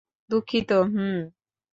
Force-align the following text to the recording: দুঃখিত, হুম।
দুঃখিত, 0.29 0.69
হুম। 0.87 1.17